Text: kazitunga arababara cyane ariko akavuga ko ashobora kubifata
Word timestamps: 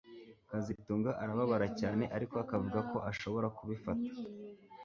kazitunga 0.49 1.09
arababara 1.21 1.67
cyane 1.79 2.03
ariko 2.15 2.35
akavuga 2.43 2.79
ko 2.91 2.97
ashobora 3.11 3.47
kubifata 3.57 4.09